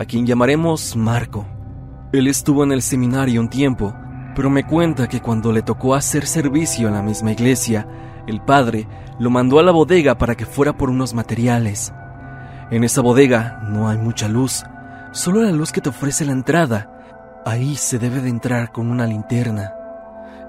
a 0.00 0.06
quien 0.06 0.24
llamaremos 0.24 0.96
Marco. 0.96 1.44
Él 2.14 2.26
estuvo 2.26 2.64
en 2.64 2.72
el 2.72 2.80
seminario 2.80 3.38
un 3.38 3.50
tiempo, 3.50 3.94
pero 4.34 4.48
me 4.48 4.64
cuenta 4.64 5.06
que 5.06 5.20
cuando 5.20 5.52
le 5.52 5.60
tocó 5.60 5.94
hacer 5.94 6.26
servicio 6.26 6.88
en 6.88 6.94
la 6.94 7.02
misma 7.02 7.32
iglesia, 7.32 7.86
el 8.26 8.40
padre 8.40 8.88
lo 9.18 9.28
mandó 9.28 9.58
a 9.58 9.62
la 9.62 9.72
bodega 9.72 10.16
para 10.16 10.36
que 10.36 10.46
fuera 10.46 10.72
por 10.72 10.88
unos 10.88 11.12
materiales. 11.12 11.92
En 12.70 12.82
esa 12.82 13.02
bodega 13.02 13.60
no 13.68 13.90
hay 13.90 13.98
mucha 13.98 14.26
luz, 14.26 14.64
solo 15.12 15.42
la 15.42 15.52
luz 15.52 15.70
que 15.70 15.82
te 15.82 15.90
ofrece 15.90 16.24
la 16.24 16.32
entrada. 16.32 17.42
Ahí 17.44 17.76
se 17.76 17.98
debe 17.98 18.22
de 18.22 18.30
entrar 18.30 18.72
con 18.72 18.90
una 18.90 19.06
linterna. 19.06 19.74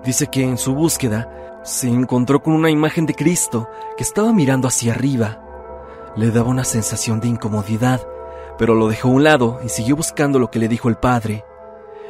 Dice 0.05 0.27
que 0.27 0.43
en 0.43 0.57
su 0.57 0.73
búsqueda 0.73 1.29
se 1.63 1.89
encontró 1.89 2.41
con 2.41 2.53
una 2.53 2.69
imagen 2.69 3.05
de 3.05 3.15
Cristo 3.15 3.69
que 3.97 4.03
estaba 4.03 4.31
mirando 4.31 4.69
hacia 4.69 4.93
arriba. 4.93 5.41
Le 6.15 6.31
daba 6.31 6.49
una 6.49 6.63
sensación 6.63 7.19
de 7.19 7.27
incomodidad, 7.27 7.99
pero 8.61 8.75
lo 8.75 8.87
dejó 8.89 9.07
a 9.07 9.11
un 9.13 9.23
lado 9.23 9.59
y 9.65 9.69
siguió 9.69 9.95
buscando 9.95 10.37
lo 10.37 10.51
que 10.51 10.59
le 10.59 10.67
dijo 10.67 10.87
el 10.87 10.95
padre. 10.95 11.43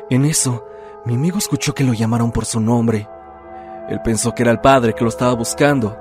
En 0.09 0.25
eso, 0.25 0.67
mi 1.05 1.15
amigo 1.15 1.37
escuchó 1.37 1.73
que 1.73 1.85
lo 1.85 1.93
llamaron 1.93 2.33
por 2.33 2.43
su 2.43 2.59
nombre. 2.59 3.07
Él 3.87 4.01
pensó 4.03 4.35
que 4.35 4.43
era 4.43 4.51
el 4.51 4.59
padre 4.59 4.93
que 4.93 5.05
lo 5.05 5.09
estaba 5.09 5.31
buscando. 5.31 5.97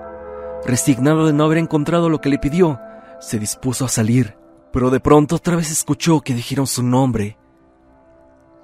Resignado 0.67 1.29
de 1.29 1.33
no 1.33 1.45
haber 1.45 1.59
encontrado 1.59 2.09
lo 2.09 2.21
que 2.21 2.31
le 2.31 2.41
pidió, 2.41 2.81
se 3.21 3.39
dispuso 3.39 3.85
a 3.85 3.89
salir, 3.89 4.37
pero 4.73 4.91
de 4.91 4.99
pronto 4.99 5.37
otra 5.37 5.55
vez 5.55 5.71
escuchó 5.71 6.21
que 6.21 6.35
dijeron 6.35 6.67
su 6.67 6.83
nombre. 6.83 7.39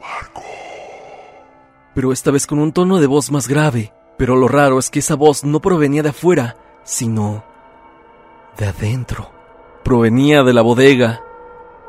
Marco. 0.01 0.43
pero 1.95 2.13
esta 2.13 2.33
vez 2.33 2.49
con 2.49 2.59
un 2.59 2.73
tono 2.73 2.99
de 2.99 3.07
voz 3.07 3.31
más 3.31 3.47
grave. 3.47 3.93
Pero 4.19 4.35
lo 4.35 4.49
raro 4.49 4.81
es 4.81 4.91
que 4.91 4.99
esa 4.99 5.15
voz 5.15 5.45
no 5.45 5.61
provenía 5.61 6.03
de 6.03 6.09
afuera, 6.09 6.57
sino 6.83 7.45
de 8.59 8.67
adentro. 8.67 9.31
Provenía 9.85 10.43
de 10.43 10.53
la 10.53 10.63
bodega. 10.63 11.23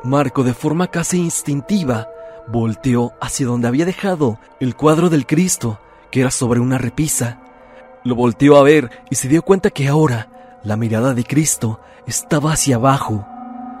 Marco, 0.04 0.44
de 0.44 0.54
forma 0.54 0.88
casi 0.88 1.18
instintiva, 1.18 2.08
volteó 2.46 3.12
hacia 3.20 3.46
donde 3.46 3.68
había 3.68 3.84
dejado 3.84 4.38
el 4.60 4.76
cuadro 4.76 5.10
del 5.10 5.26
Cristo, 5.26 5.80
que 6.10 6.20
era 6.20 6.30
sobre 6.30 6.60
una 6.60 6.78
repisa. 6.78 7.40
Lo 8.04 8.14
volteó 8.14 8.56
a 8.56 8.62
ver 8.62 8.90
y 9.10 9.16
se 9.16 9.28
dio 9.28 9.42
cuenta 9.42 9.70
que 9.70 9.88
ahora 9.88 10.58
la 10.62 10.76
mirada 10.76 11.14
de 11.14 11.24
Cristo 11.24 11.80
estaba 12.06 12.52
hacia 12.52 12.76
abajo, 12.76 13.26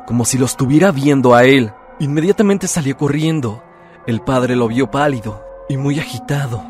como 0.06 0.24
si 0.24 0.38
lo 0.38 0.46
estuviera 0.46 0.90
viendo 0.90 1.34
a 1.34 1.44
él. 1.44 1.72
Inmediatamente 2.00 2.66
salió 2.66 2.96
corriendo. 2.96 3.62
El 4.06 4.20
padre 4.20 4.56
lo 4.56 4.68
vio 4.68 4.90
pálido 4.90 5.42
y 5.68 5.76
muy 5.76 5.98
agitado. 5.98 6.62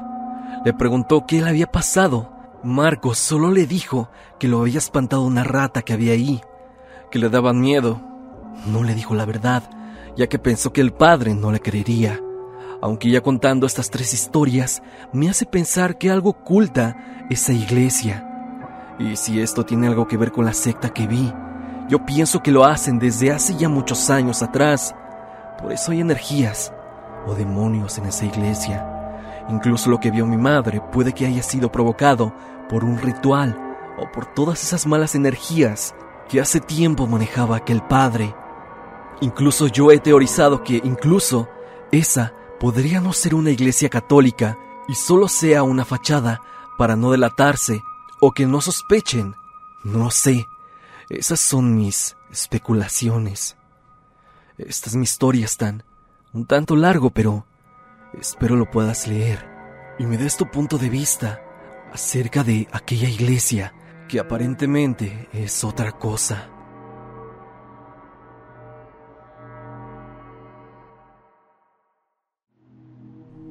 Le 0.64 0.74
preguntó 0.74 1.24
qué 1.26 1.40
le 1.40 1.48
había 1.48 1.70
pasado. 1.70 2.30
Marcos 2.62 3.18
solo 3.18 3.50
le 3.50 3.66
dijo 3.66 4.10
que 4.38 4.48
lo 4.48 4.60
había 4.60 4.78
espantado 4.78 5.22
una 5.22 5.44
rata 5.44 5.82
que 5.82 5.92
había 5.92 6.12
ahí, 6.12 6.40
que 7.10 7.18
le 7.18 7.28
daban 7.28 7.60
miedo. 7.60 8.00
No 8.66 8.82
le 8.82 8.94
dijo 8.94 9.14
la 9.14 9.24
verdad, 9.24 9.62
ya 10.16 10.26
que 10.26 10.38
pensó 10.38 10.72
que 10.72 10.80
el 10.80 10.92
padre 10.92 11.34
no 11.34 11.52
le 11.52 11.60
creería. 11.60 12.20
Aunque 12.80 13.10
ya 13.10 13.20
contando 13.20 13.66
estas 13.66 13.90
tres 13.90 14.14
historias, 14.14 14.82
me 15.12 15.28
hace 15.28 15.46
pensar 15.46 15.98
que 15.98 16.10
algo 16.10 16.30
oculta 16.30 16.96
esa 17.30 17.52
iglesia. 17.52 18.24
Y 18.98 19.16
si 19.16 19.40
esto 19.40 19.64
tiene 19.64 19.88
algo 19.88 20.06
que 20.06 20.16
ver 20.16 20.32
con 20.32 20.44
la 20.44 20.52
secta 20.52 20.90
que 20.90 21.06
vi, 21.06 21.32
yo 21.88 22.04
pienso 22.04 22.42
que 22.42 22.50
lo 22.50 22.64
hacen 22.64 22.98
desde 22.98 23.32
hace 23.32 23.56
ya 23.56 23.68
muchos 23.68 24.10
años 24.10 24.42
atrás. 24.42 24.94
Por 25.60 25.72
eso 25.72 25.92
hay 25.92 26.00
energías 26.00 26.72
o 27.26 27.34
demonios 27.34 27.98
en 27.98 28.06
esa 28.06 28.26
iglesia. 28.26 28.86
Incluso 29.48 29.88
lo 29.88 29.98
que 29.98 30.10
vio 30.10 30.26
mi 30.26 30.36
madre 30.36 30.82
puede 30.92 31.14
que 31.14 31.26
haya 31.26 31.42
sido 31.42 31.72
provocado 31.72 32.34
por 32.68 32.84
un 32.84 32.98
ritual 32.98 33.56
o 33.98 34.10
por 34.12 34.26
todas 34.26 34.62
esas 34.62 34.86
malas 34.86 35.14
energías 35.14 35.94
que 36.28 36.40
hace 36.40 36.60
tiempo 36.60 37.06
manejaba 37.06 37.56
aquel 37.56 37.82
padre. 37.82 38.34
Incluso 39.20 39.66
yo 39.66 39.90
he 39.90 39.98
teorizado 39.98 40.62
que 40.62 40.80
incluso 40.84 41.48
esa 41.90 42.34
podría 42.60 43.00
no 43.00 43.12
ser 43.12 43.34
una 43.34 43.50
iglesia 43.50 43.88
católica 43.88 44.58
y 44.88 44.94
solo 44.94 45.28
sea 45.28 45.62
una 45.62 45.84
fachada 45.84 46.40
para 46.76 46.96
no 46.96 47.10
delatarse 47.10 47.82
o 48.20 48.32
que 48.32 48.46
no 48.46 48.60
sospechen. 48.60 49.34
No 49.84 50.10
sé. 50.10 50.46
Esas 51.08 51.40
son 51.40 51.76
mis 51.76 52.16
especulaciones. 52.30 53.56
Esta 54.56 54.90
es 54.90 54.96
mi 54.96 55.04
historia, 55.04 55.46
Stan. 55.46 55.82
Un 56.32 56.46
tanto 56.46 56.76
largo, 56.76 57.10
pero 57.10 57.46
espero 58.18 58.56
lo 58.56 58.70
puedas 58.70 59.06
leer 59.06 59.48
y 59.98 60.06
me 60.06 60.16
des 60.16 60.36
tu 60.36 60.50
punto 60.50 60.78
de 60.78 60.88
vista 60.88 61.40
acerca 61.92 62.44
de 62.44 62.68
aquella 62.72 63.08
iglesia 63.08 63.74
que 64.08 64.20
aparentemente 64.20 65.28
es 65.32 65.64
otra 65.64 65.92
cosa. 65.92 66.50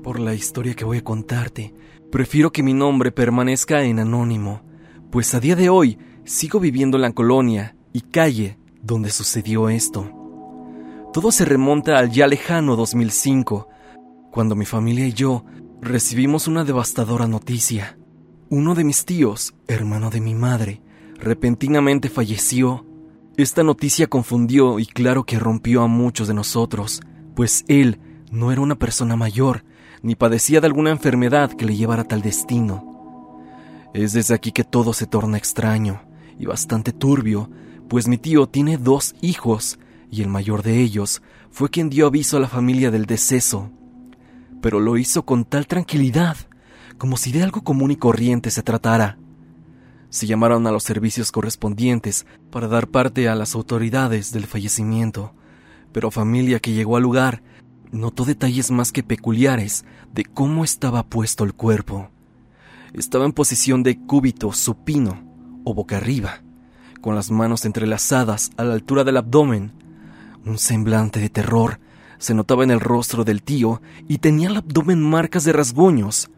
Por 0.08 0.22
la 0.22 0.34
historia 0.34 0.74
que 0.74 0.86
voy 0.86 1.00
a 1.00 1.04
contarte, 1.04 1.74
prefiero 2.10 2.54
que 2.54 2.64
mi 2.64 2.74
nombre 2.74 3.12
permanezca 3.12 3.84
en 3.84 4.00
anónimo, 4.00 4.62
pues 5.12 5.34
a 5.34 5.42
día 5.42 5.58
de 5.58 5.68
hoy 5.68 5.98
sigo 6.24 6.62
viviendo 6.62 6.96
en 6.96 7.02
la 7.02 7.12
colonia 7.12 7.76
y 7.92 8.00
calle 8.00 8.58
donde 8.82 9.10
sucedió 9.10 9.68
esto. 9.68 10.10
Todo 11.12 11.34
se 11.34 11.44
remonta 11.44 11.98
al 12.00 12.10
ya 12.10 12.26
lejano 12.26 12.78
2005, 12.78 13.68
cuando 14.32 14.56
mi 14.56 14.64
familia 14.64 15.06
y 15.06 15.12
yo 15.12 15.44
recibimos 15.82 16.48
una 16.48 16.64
devastadora 16.64 17.28
noticia. 17.28 17.98
Uno 18.50 18.76
de 18.76 18.86
mis 18.86 19.04
tíos, 19.04 19.56
hermano 19.68 20.10
de 20.10 20.22
mi 20.22 20.36
madre, 20.36 20.82
repentinamente 21.16 22.08
falleció. 22.08 22.86
Esta 23.36 23.62
noticia 23.62 24.08
confundió 24.08 24.80
y 24.80 24.86
claro 24.86 25.26
que 25.26 25.38
rompió 25.38 25.82
a 25.82 25.88
muchos 25.88 26.30
de 26.30 26.34
nosotros, 26.34 27.02
pues 27.36 27.66
él 27.68 28.00
no 28.32 28.54
era 28.54 28.62
una 28.62 28.76
persona 28.76 29.18
mayor, 29.18 29.66
ni 30.02 30.16
padecía 30.16 30.62
de 30.62 30.68
alguna 30.68 30.92
enfermedad 30.92 31.52
que 31.52 31.66
le 31.66 31.76
llevara 31.76 32.04
tal 32.04 32.22
destino. 32.22 33.42
Es 33.94 34.14
desde 34.14 34.34
aquí 34.34 34.52
que 34.52 34.64
todo 34.64 34.94
se 34.94 35.08
torna 35.08 35.38
extraño 35.38 36.02
y 36.38 36.46
bastante 36.46 36.92
turbio, 36.92 37.50
pues 37.88 38.08
mi 38.08 38.18
tío 38.18 38.48
tiene 38.48 38.78
dos 38.78 39.16
hijos 39.22 39.80
y 40.12 40.22
el 40.22 40.28
mayor 40.28 40.64
de 40.64 40.80
ellos 40.80 41.22
fue 41.52 41.70
quien 41.70 41.90
dio 41.90 42.08
aviso 42.08 42.38
a 42.38 42.40
la 42.40 42.48
familia 42.48 42.92
del 42.92 43.06
deceso. 43.06 43.72
Pero 44.62 44.80
lo 44.80 44.98
hizo 44.98 45.26
con 45.26 45.46
tal 45.46 45.68
tranquilidad, 45.68 46.38
como 46.98 47.18
si 47.18 47.32
de 47.32 47.44
algo 47.44 47.64
común 47.64 47.92
y 47.92 47.96
corriente 47.96 48.52
se 48.52 48.64
tratara. 48.64 49.18
Se 50.10 50.26
llamaron 50.26 50.66
a 50.68 50.72
los 50.72 50.84
servicios 50.84 51.32
correspondientes 51.32 52.26
para 52.52 52.68
dar 52.68 52.88
parte 52.88 53.28
a 53.28 53.36
las 53.36 53.56
autoridades 53.56 54.32
del 54.32 54.46
fallecimiento, 54.46 55.34
pero 55.92 56.12
familia 56.12 56.60
que 56.60 56.74
llegó 56.74 56.98
al 56.98 57.04
lugar 57.04 57.44
notó 57.92 58.26
detalles 58.26 58.72
más 58.72 58.92
que 58.92 59.04
peculiares 59.04 59.86
de 60.14 60.26
cómo 60.26 60.64
estaba 60.64 61.04
puesto 61.04 61.44
el 61.44 61.54
cuerpo. 61.54 62.10
Estaba 62.94 63.26
en 63.26 63.34
posición 63.34 63.84
de 63.84 64.00
cúbito 64.00 64.52
supino 64.52 65.24
o 65.64 65.74
boca 65.74 65.98
arriba, 65.98 66.42
con 67.02 67.16
las 67.16 67.32
manos 67.32 67.66
entrelazadas 67.66 68.52
a 68.58 68.64
la 68.64 68.74
altura 68.74 69.04
del 69.04 69.18
abdomen 69.18 69.74
un 70.48 70.58
semblante 70.58 71.20
de 71.20 71.30
terror 71.30 71.80
se 72.20 72.34
notaba 72.34 72.64
en 72.64 72.72
el 72.72 72.80
rostro 72.80 73.26
del 73.26 73.44
tío 73.44 73.82
y 74.08 74.20
tenía 74.20 74.48
el 74.48 74.56
abdomen 74.56 75.02
marcas 75.02 75.44
de 75.44 75.52
rasguños. 75.52 76.32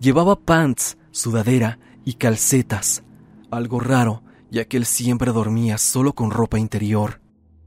Llevaba 0.00 0.40
pants, 0.40 0.96
sudadera 1.10 1.78
y 2.06 2.14
calcetas, 2.14 3.04
algo 3.50 3.80
raro, 3.80 4.22
ya 4.50 4.64
que 4.64 4.78
él 4.78 4.86
siempre 4.86 5.30
dormía 5.30 5.76
solo 5.76 6.14
con 6.14 6.30
ropa 6.30 6.58
interior. 6.58 7.20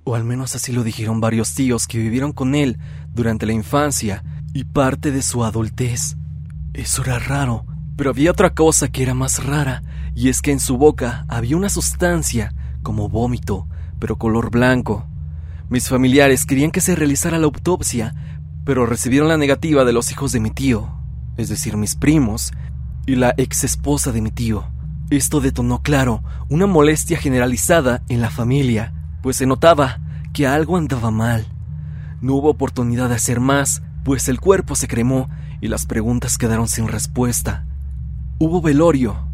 O 0.03 0.15
al 0.15 0.24
menos 0.24 0.55
así 0.55 0.71
lo 0.71 0.83
dijeron 0.83 1.21
varios 1.21 1.53
tíos 1.53 1.88
que 1.88 2.00
vivieron 2.00 2.33
con 2.33 2.55
él 2.55 2.79
durante 3.17 3.45
la 3.45 3.51
infancia 3.51 4.24
y 4.53 4.63
parte 4.63 5.12
de 5.12 5.21
su 5.21 5.43
adultez. 5.43 6.15
Eso 6.74 7.01
era 7.03 7.19
raro, 7.19 7.65
pero 7.97 8.12
había 8.12 8.31
otra 8.31 8.53
cosa 8.53 8.88
que 8.88 9.03
era 9.03 9.13
más 9.13 9.43
rara, 9.43 9.83
y 10.15 10.29
es 10.29 10.41
que 10.41 10.51
en 10.51 10.59
su 10.59 10.77
boca 10.77 11.25
había 11.27 11.57
una 11.57 11.67
sustancia, 11.67 12.53
como 12.83 13.09
vómito, 13.09 13.67
pero 14.00 14.17
color 14.17 14.51
blanco. 14.51 15.05
Mis 15.67 15.89
familiares 15.89 16.45
querían 16.45 16.71
que 16.71 16.79
se 16.79 16.95
realizara 16.95 17.39
la 17.39 17.45
autopsia, 17.45 18.13
pero 18.63 18.86
recibieron 18.86 19.27
la 19.27 19.38
negativa 19.38 19.83
de 19.83 19.93
los 19.93 20.12
hijos 20.12 20.31
de 20.31 20.39
mi 20.39 20.51
tío, 20.51 20.88
es 21.38 21.50
decir, 21.50 21.75
mis 21.75 21.95
primos, 21.95 22.53
y 23.07 23.15
la 23.15 23.33
ex 23.38 23.63
esposa 23.63 24.12
de 24.12 24.21
mi 24.21 24.29
tío. 24.29 24.67
Esto 25.09 25.41
detonó, 25.41 25.81
claro, 25.81 26.24
una 26.50 26.67
molestia 26.67 27.17
generalizada 27.17 28.03
en 28.09 28.21
la 28.21 28.29
familia, 28.29 28.93
pues 29.24 29.38
se 29.38 29.47
notaba 29.47 30.00
que 30.33 30.45
algo 30.45 30.77
andaba 30.77 31.09
mal. 31.09 31.47
No 32.21 32.36
hubo 32.36 32.50
oportunidad 32.50 33.09
de 33.09 33.15
hacer 33.15 33.39
más, 33.39 33.81
pues 34.03 34.27
el 34.27 34.39
cuerpo 34.39 34.75
se 34.75 34.88
cremó 34.88 35.29
y 35.62 35.67
las 35.67 35.86
preguntas 35.86 36.38
quedaron 36.38 36.67
sin 36.67 36.88
respuesta. 36.88 37.65
Hubo 38.39 38.62
velorio. 38.62 39.27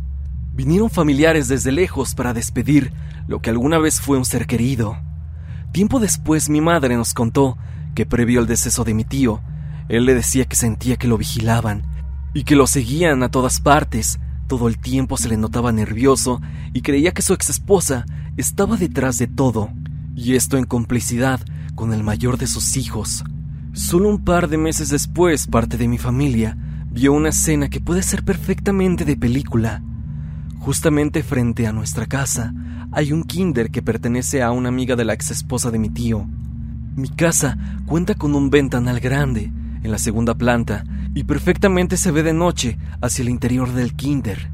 Vinieron 0.53 0.89
familiares 0.89 1.47
desde 1.47 1.71
lejos 1.71 2.15
para 2.15 2.33
despedir 2.33 2.93
lo 3.27 3.41
que 3.41 3.49
alguna 3.49 3.77
vez 3.79 4.01
fue 4.01 4.17
un 4.17 4.25
ser 4.25 4.47
querido. 4.47 4.97
Tiempo 5.71 5.99
después 5.99 6.49
mi 6.49 6.61
madre 6.61 6.95
nos 6.95 7.13
contó 7.13 7.57
que 7.95 8.05
previo 8.05 8.39
al 8.39 8.47
deceso 8.47 8.83
de 8.83 8.93
mi 8.93 9.03
tío, 9.03 9.41
él 9.89 10.05
le 10.05 10.15
decía 10.15 10.45
que 10.45 10.55
sentía 10.55 10.97
que 10.97 11.07
lo 11.07 11.17
vigilaban 11.17 11.83
y 12.33 12.43
que 12.43 12.55
lo 12.55 12.67
seguían 12.67 13.23
a 13.23 13.29
todas 13.29 13.59
partes. 13.59 14.19
Todo 14.47 14.67
el 14.67 14.77
tiempo 14.77 15.17
se 15.17 15.29
le 15.29 15.37
notaba 15.37 15.71
nervioso 15.71 16.41
y 16.73 16.81
creía 16.81 17.13
que 17.13 17.21
su 17.21 17.33
ex 17.33 17.49
esposa 17.49 18.05
estaba 18.37 18.77
detrás 18.77 19.17
de 19.17 19.27
todo, 19.27 19.69
y 20.15 20.35
esto 20.35 20.57
en 20.57 20.65
complicidad 20.65 21.41
con 21.75 21.93
el 21.93 22.03
mayor 22.03 22.37
de 22.37 22.47
sus 22.47 22.77
hijos. 22.77 23.23
Solo 23.73 24.09
un 24.09 24.23
par 24.23 24.49
de 24.49 24.57
meses 24.57 24.89
después, 24.89 25.47
parte 25.47 25.77
de 25.77 25.87
mi 25.87 25.97
familia 25.97 26.57
vio 26.91 27.13
una 27.13 27.29
escena 27.29 27.69
que 27.69 27.81
puede 27.81 28.03
ser 28.03 28.23
perfectamente 28.23 29.03
de 29.05 29.17
película. 29.17 29.81
Justamente 30.59 31.23
frente 31.23 31.65
a 31.65 31.73
nuestra 31.73 32.05
casa 32.05 32.53
hay 32.91 33.11
un 33.11 33.23
kinder 33.23 33.71
que 33.71 33.81
pertenece 33.81 34.43
a 34.43 34.51
una 34.51 34.69
amiga 34.69 34.95
de 34.95 35.05
la 35.05 35.13
ex 35.13 35.31
esposa 35.31 35.71
de 35.71 35.79
mi 35.79 35.89
tío. 35.89 36.27
Mi 36.95 37.09
casa 37.09 37.57
cuenta 37.87 38.13
con 38.13 38.35
un 38.35 38.51
ventanal 38.51 38.99
grande 38.99 39.51
en 39.81 39.91
la 39.91 39.97
segunda 39.97 40.35
planta 40.35 40.83
y 41.15 41.23
perfectamente 41.23 41.97
se 41.97 42.11
ve 42.11 42.21
de 42.21 42.33
noche 42.33 42.77
hacia 43.01 43.23
el 43.23 43.29
interior 43.29 43.73
del 43.73 43.95
kinder. 43.95 44.51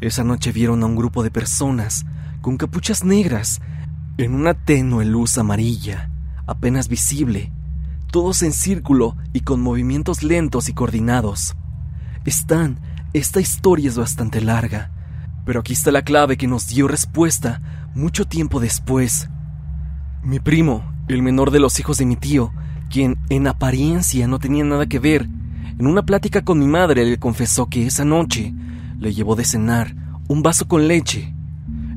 Esa 0.00 0.24
noche 0.24 0.50
vieron 0.50 0.82
a 0.82 0.86
un 0.86 0.96
grupo 0.96 1.22
de 1.22 1.30
personas 1.30 2.04
con 2.40 2.56
capuchas 2.56 3.04
negras 3.04 3.60
en 4.18 4.34
una 4.34 4.54
tenue 4.54 5.04
luz 5.04 5.38
amarilla, 5.38 6.10
apenas 6.46 6.88
visible, 6.88 7.52
todos 8.10 8.42
en 8.42 8.52
círculo 8.52 9.16
y 9.32 9.40
con 9.40 9.60
movimientos 9.60 10.22
lentos 10.22 10.68
y 10.68 10.72
coordinados. 10.72 11.54
Están, 12.24 12.80
esta 13.12 13.40
historia 13.40 13.88
es 13.88 13.96
bastante 13.96 14.40
larga, 14.40 14.90
pero 15.44 15.60
aquí 15.60 15.72
está 15.72 15.90
la 15.90 16.02
clave 16.02 16.36
que 16.36 16.46
nos 16.46 16.68
dio 16.68 16.88
respuesta 16.88 17.62
mucho 17.94 18.26
tiempo 18.26 18.60
después. 18.60 19.28
Mi 20.22 20.38
primo, 20.38 20.84
el 21.08 21.22
menor 21.22 21.50
de 21.50 21.60
los 21.60 21.80
hijos 21.80 21.98
de 21.98 22.06
mi 22.06 22.16
tío, 22.16 22.52
quien 22.90 23.18
en 23.28 23.46
apariencia 23.46 24.26
no 24.26 24.38
tenía 24.38 24.64
nada 24.64 24.86
que 24.86 24.98
ver, 24.98 25.28
En 25.80 25.86
una 25.86 26.02
plática 26.02 26.42
con 26.42 26.58
mi 26.58 26.66
madre 26.66 27.06
le 27.06 27.18
confesó 27.18 27.70
que 27.70 27.86
esa 27.86 28.04
noche 28.04 28.52
le 28.98 29.14
llevó 29.14 29.34
de 29.34 29.46
cenar 29.46 29.96
un 30.28 30.42
vaso 30.42 30.68
con 30.68 30.86
leche. 30.86 31.34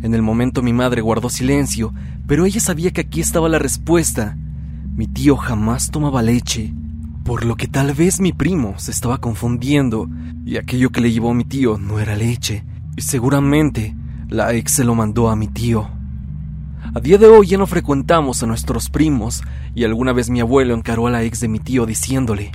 En 0.04 0.14
el 0.14 0.22
momento 0.22 0.62
mi 0.62 0.74
madre 0.74 1.02
guardó 1.02 1.30
silencio, 1.30 1.94
pero 2.28 2.46
ella 2.46 2.60
sabía 2.60 2.92
que 2.92 3.00
aquí 3.00 3.22
estaba 3.22 3.48
la 3.48 3.58
respuesta. 3.58 4.38
Mi 4.98 5.08
tío 5.08 5.38
jamás 5.38 5.92
tomaba 5.92 6.22
leche, 6.22 6.74
por 7.24 7.46
lo 7.46 7.56
que 7.56 7.70
tal 7.70 7.94
vez 7.94 8.20
mi 8.20 8.34
primo 8.34 8.76
se 8.78 8.92
estaba 8.92 9.20
confundiendo 9.20 10.10
y 10.46 10.58
aquello 10.58 10.90
que 10.90 11.00
le 11.00 11.14
llevó 11.14 11.34
mi 11.34 11.46
tío 11.46 11.78
no 11.78 12.00
era 12.00 12.18
leche, 12.18 12.66
y 12.98 13.02
seguramente 13.02 13.96
la 14.28 14.54
ex 14.54 14.74
se 14.74 14.84
lo 14.84 14.94
mandó 14.94 15.30
a 15.30 15.38
mi 15.38 15.48
tío. 15.48 15.90
A 16.94 17.00
día 17.00 17.18
de 17.18 17.28
hoy 17.28 17.48
ya 17.48 17.58
no 17.58 17.66
frecuentamos 17.66 18.44
a 18.44 18.46
nuestros 18.46 18.90
primos 18.90 19.42
y 19.74 19.86
alguna 19.86 20.12
vez 20.12 20.30
mi 20.30 20.42
abuelo 20.42 20.76
encaró 20.76 21.08
a 21.08 21.12
la 21.12 21.24
ex 21.24 21.40
de 21.40 21.48
mi 21.48 21.60
tío 21.60 21.86
diciéndole, 21.86 22.52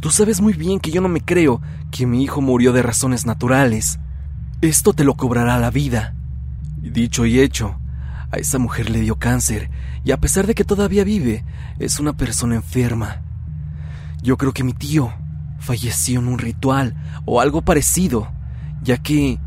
Tú 0.00 0.10
sabes 0.10 0.40
muy 0.40 0.52
bien 0.52 0.80
que 0.80 0.90
yo 0.90 1.00
no 1.00 1.08
me 1.08 1.20
creo 1.20 1.60
que 1.92 2.06
mi 2.06 2.24
hijo 2.24 2.40
murió 2.40 2.72
de 2.72 2.82
razones 2.82 3.24
naturales. 3.24 4.00
Esto 4.62 4.94
te 4.94 5.04
lo 5.04 5.14
cobrará 5.14 5.60
la 5.60 5.70
vida. 5.70 6.16
Dicho 6.92 7.26
y 7.26 7.40
hecho, 7.40 7.78
a 8.30 8.36
esa 8.36 8.58
mujer 8.58 8.90
le 8.90 9.00
dio 9.00 9.16
cáncer 9.16 9.70
y 10.04 10.12
a 10.12 10.18
pesar 10.18 10.46
de 10.46 10.54
que 10.54 10.64
todavía 10.64 11.02
vive, 11.02 11.44
es 11.80 11.98
una 11.98 12.16
persona 12.16 12.54
enferma. 12.54 13.22
Yo 14.22 14.36
creo 14.36 14.52
que 14.52 14.62
mi 14.62 14.72
tío 14.72 15.12
falleció 15.58 16.20
en 16.20 16.28
un 16.28 16.38
ritual 16.38 16.94
o 17.24 17.40
algo 17.40 17.62
parecido, 17.62 18.30
ya 18.82 18.98
que 18.98 19.38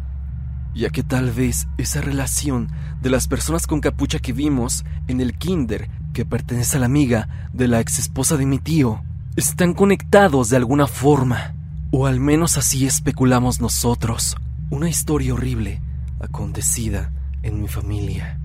ya 0.76 0.90
que 0.90 1.02
tal 1.02 1.32
vez 1.32 1.68
esa 1.78 2.02
relación 2.02 2.70
de 3.02 3.10
las 3.10 3.28
personas 3.28 3.68
con 3.68 3.80
capucha 3.80 4.20
que 4.20 4.34
vimos 4.34 4.86
en 5.08 5.20
el 5.20 5.38
kinder, 5.38 5.90
que 6.14 6.26
pertenece 6.26 6.78
a 6.78 6.82
la 6.82 6.86
amiga 6.86 7.50
de 7.54 7.68
la 7.68 7.80
ex 7.80 8.00
esposa 8.00 8.38
de 8.38 8.46
mi 8.46 8.60
tío, 8.60 9.02
están 9.36 9.74
conectados 9.74 10.50
de 10.50 10.58
alguna 10.58 10.88
forma, 10.88 11.56
o 11.92 12.06
al 12.06 12.20
menos 12.20 12.58
así 12.58 12.86
especulamos 12.86 13.62
nosotros. 13.62 14.36
Una 14.70 14.90
historia 14.90 15.34
horrible 15.34 15.82
acontecida 16.20 17.12
en 17.44 17.62
mi 17.62 17.68
familia. 17.68 18.40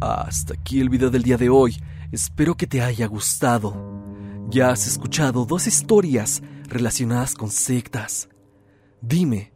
Hasta 0.00 0.54
aquí 0.54 0.80
el 0.80 0.88
video 0.88 1.10
del 1.10 1.22
día 1.22 1.36
de 1.36 1.48
hoy. 1.48 1.76
Espero 2.12 2.56
que 2.56 2.66
te 2.66 2.82
haya 2.82 3.06
gustado. 3.06 3.74
Ya 4.48 4.70
has 4.70 4.86
escuchado 4.86 5.44
dos 5.44 5.66
historias 5.66 6.42
relacionadas 6.68 7.34
con 7.34 7.50
sectas. 7.50 8.28
Dime, 9.00 9.52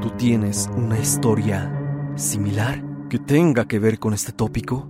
¿Tú 0.00 0.10
tienes 0.10 0.70
una 0.76 0.98
historia 0.98 1.72
similar 2.14 2.84
que 3.08 3.18
tenga 3.18 3.66
que 3.66 3.80
ver 3.80 3.98
con 3.98 4.14
este 4.14 4.30
tópico? 4.32 4.88